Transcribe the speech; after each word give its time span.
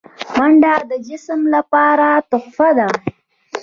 منډه 0.37 0.73
د 0.89 0.91
جسم 1.07 1.41
لپاره 1.55 2.07
تحفه 2.31 2.69
ده 2.77 2.87